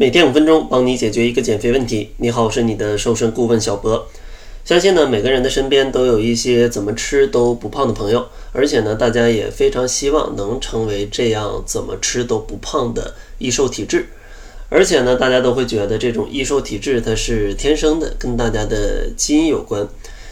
[0.00, 2.12] 每天五分钟，帮你解决一个减肥问题。
[2.18, 4.06] 你好，我是你的瘦身顾问小博。
[4.64, 14.06] 相信呢，每个人的身边都有一些怎么吃都不胖的朋友，而且呢，大家也非常希望能成为这样怎么吃都不胖的易瘦体质。
[14.68, 19.88] 而且呢，大家都会觉得这种易瘦体质它是天生的，跟大家的基因有关。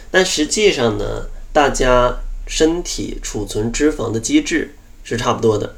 [0.09, 4.73] 但实际上呢，大家身体储存脂肪的机制
[5.03, 5.75] 是差不多的。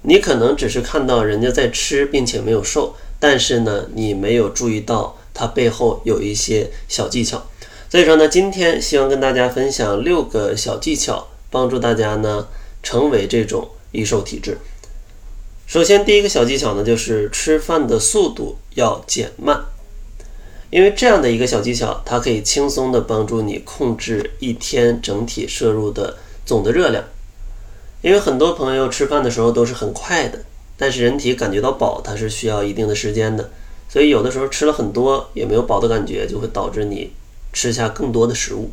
[0.00, 7.42] 你可能只是看到人家在吃，并且没有瘦，但是呢，你没有注意到它背后有一些小技巧。
[7.90, 12.46] 所以说呢，今天希望跟大家分享六个小技巧，帮助大家呢
[12.82, 14.58] 成为这种易瘦体质。
[15.66, 19.64] 首先，第一个小技巧呢，就是吃饭的速度要减慢，
[20.70, 26.16] 因为这样的一个小技巧，它可以轻松的帮助你控制一天整体摄入的
[26.46, 27.04] 总的热量。
[28.00, 30.38] 因为很多朋友吃饭的时候都是很快的，
[30.78, 33.50] 但是人体感觉到饱，它是需要一定的时间的，
[33.88, 37.12] 所以有的时候吃了很多也没有饱的感觉，就会导致你
[37.52, 38.70] 吃下更多的食物。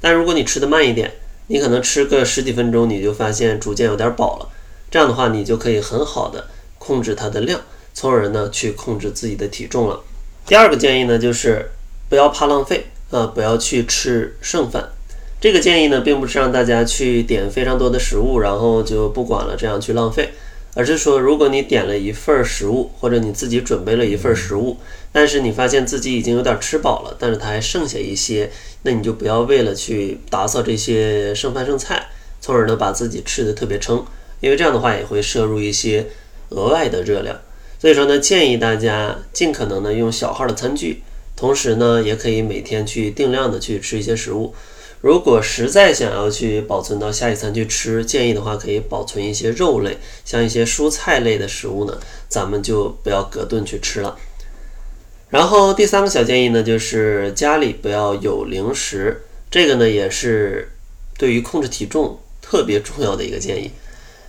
[0.00, 1.12] 但如果你吃的慢一点，
[1.48, 4.48] 你可能吃个十几分钟，你就发现逐渐有点饱了。
[4.90, 6.46] 这样的话，你就可以很好的
[6.78, 7.60] 控制它的量，
[7.92, 10.00] 从而呢去控制自己的体重了。
[10.46, 11.70] 第二个建议呢，就是
[12.08, 14.90] 不要怕浪费啊，不要去吃剩饭。
[15.40, 20.32] 这个建议呢，并不是让大家去点非常多的食物，然后就不管了，这样去浪费，
[20.76, 24.76] 而是说，如果你点了一份食物，或者你自己准备了一份食物，
[25.10, 28.50] 但是你发现自己已经有点吃饱了，但是它还剩下一些，
[28.82, 32.08] 那你就不要为了去打扫这些剩饭剩菜，
[32.42, 34.04] 从而呢把自己吃的特别撑，
[34.40, 36.08] 因为这样的话也会摄入一些
[36.50, 37.40] 额外的热量。
[37.78, 41.02] 所以说呢，建议大家尽可能的用小号的餐具，
[41.34, 44.54] 同时呢，也可以每天去定量的去吃一些食物。
[45.00, 54.18] 如果实在想要去保存到下一餐去吃，建议的话可以保存一些肉类，像一些蔬菜类的食物呢，咱们就不要隔顿去吃了。
[55.28, 60.72] 然后第三个小建议呢，就是家里不要有零食，这个呢也是
[61.18, 63.70] 对于控制体重特别重要的一个建议。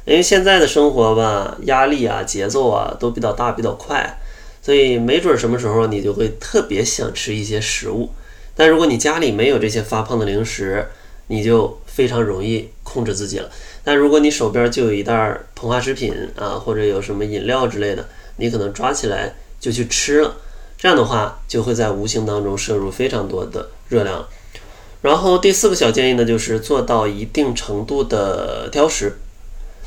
[0.06, 4.20] 因为现在的生活吧，压力啊、节奏啊都比较大、比较快，
[4.62, 8.10] 所以没准什么时候你就会特别想吃一些食物。
[8.58, 10.88] 但如果你家里没有这些发胖的零食，
[11.28, 13.50] 你就非常容易控制自己了。
[13.84, 15.14] 但如果你手边就有一袋
[15.56, 20.38] 膨化食品啊，或者有什么饮料之类的，你可能抓起来就去吃了，
[20.76, 24.28] 这样的话就会在无形当中摄入非常多的热量。
[25.04, 29.20] 然后第四个小建议呢，就是做到一定程度的挑食。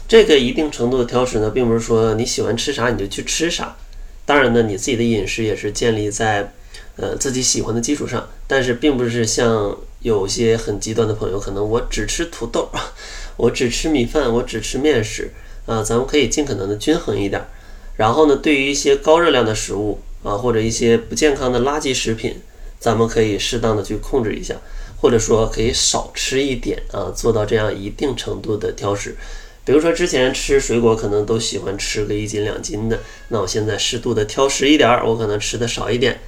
[0.07, 3.77] 这个一定程度的挑食呢，并不是说你喜欢吃啥你就去吃啥，
[4.25, 6.53] 当然呢，你自己的饮食也是建立在。
[6.97, 12.69] 呃，自己喜欢的基础上，但是并不是像有些很极端的朋友，可能我只吃土豆，
[13.37, 15.33] 我只吃米饭，我只吃面食
[15.67, 15.83] 啊。
[15.83, 17.43] 咱们可以尽可能的均衡一点。
[17.97, 22.41] 然后呢，对于一些高热量的食物啊，或者一些不健康的垃圾食品，
[22.79, 24.55] 咱们可以适当的去控制一下，
[25.01, 29.17] 或者说可以少吃一点啊，做到这样一定程度的挑食。
[29.65, 32.99] 比如说之前吃水果可能都喜欢吃个一斤两斤的，
[33.29, 36.19] 那我现在适度的挑食一点，我可能吃的少一点。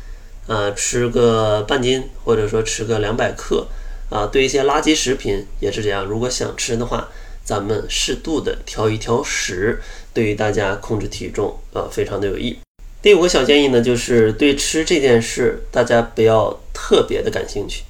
[0.53, 3.67] 呃，吃个半斤，或者说吃个两百克，
[4.11, 6.05] 啊，对一些垃圾食品也是这样。
[6.05, 7.09] 如果想吃的话，
[7.43, 9.81] 咱们适度的挑一挑食，
[10.13, 12.59] 对于大家控制体重啊，非常的有益。
[13.01, 17.85] 第五个小建议呢，就是对吃这件事，大家不要特别的感兴趣。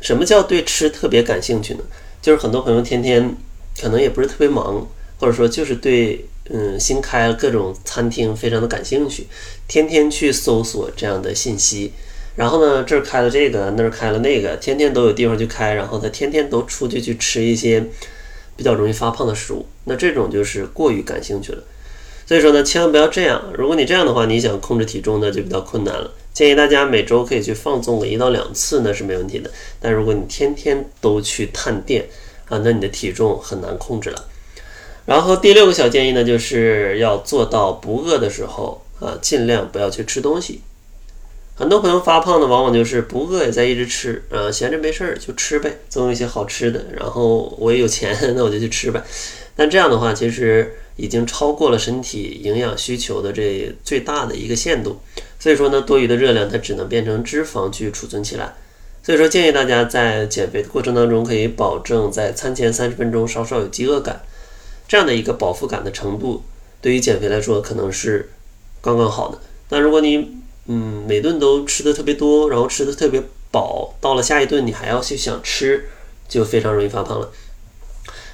[0.00, 1.80] 什么叫对吃特别感兴趣呢？
[2.22, 3.34] 就是很多朋友天天
[3.82, 4.86] 可能也不是特别忙，
[5.18, 6.24] 或者说就是对。
[6.50, 9.26] 嗯，新开各种餐厅，非常的感兴趣，
[9.66, 11.92] 天天去搜索这样的信息。
[12.36, 15.74] 然后呢，这儿开了这个，那儿开了那个，天天都有地方去开。
[15.74, 17.84] 然后他天天都出去去吃一些
[18.56, 19.66] 比较容易发胖的食物。
[19.84, 21.64] 那这种就是过于感兴趣了。
[22.26, 23.42] 所以说呢，千万不要这样。
[23.56, 26.14] 如果你这样的话，你想控制体重呢就比较困难了。
[26.32, 29.50] 建议大家每周可以去放纵个一到两次，那是没问题的。
[29.80, 32.06] 但如果你天天都去探店
[32.48, 34.24] 啊，那你的体重很难控制了。
[35.08, 40.60] 然后第六个小建议呢，就是要做到不饿的时候啊，尽量不要去吃东西。
[41.54, 46.84] 很多朋友发胖呢，往往就是不饿也在一直吃啊，闲着没事儿就吃呗，总有一些好吃的。
[46.94, 49.02] 然后我也有钱， 那我就去吃呗。
[49.56, 55.00] 但这样的话，其实已经超过了身体营养需求的这最大的一个限度。
[55.40, 58.52] 所以说呢，多余的热量它只能变成脂肪去储存起来。
[59.02, 64.20] 所以说，建议大家在减肥的过程当中，可以保证在餐前三十分钟稍稍有饥饿感。
[64.88, 66.42] 这样的一个饱腹感的程度，
[66.80, 68.30] 对于减肥来说可能是
[68.80, 69.38] 刚刚好的。
[69.68, 75.88] 但如果你嗯每顿都吃的特别多，然后吃的特别饱，到了下一顿你还要去想吃，
[76.26, 77.30] 就非常容易发胖了。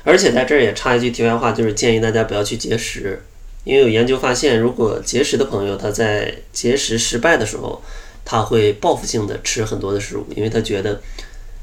[0.05, 3.23] 而且在这儿也插一句题外话，就是建议大家不要去节食
[3.65, 7.83] 因为有研究发现，如果节食的朋友他在节食失败的时候，
[8.25, 11.01] 他会报复性的吃很多的食物，因为他觉得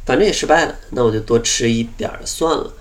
[0.06, 2.74] 反正也失败了，那我就多吃一点儿算了。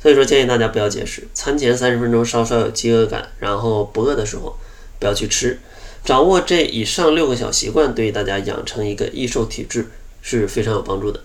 [0.00, 4.56] 所以说建议大家不要节食，餐前三十分钟稍稍有饥饿感，然后不饿的时候
[4.98, 5.58] 不要去吃。
[6.04, 9.86] 掌握这以上六个小习惯，对大家养成一个易瘦体质
[10.22, 11.20] 是非常有帮助的。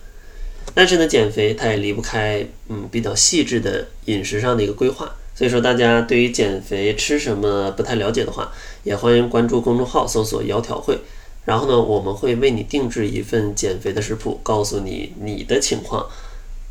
[0.74, 5.14] 但是呢，减肥它也离不开嗯比较细致的饮食上的一个规划。
[5.36, 8.52] 所以说，大家对于减肥吃什么不太了解的话，
[8.84, 11.00] 也欢迎关注公众号，搜索“窈窕会”。
[11.46, 16.06] 然后呢，我们会为你定制一份减肥的食谱，告诉你你的情况，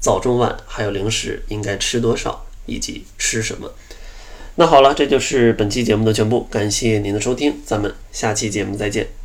[0.01, 3.73] 早中晚还有零食应该吃多少，以及吃什么。
[4.57, 9.20] 那好了，这就是本期节目的全部，感谢您的收听，咱们下期节目再见。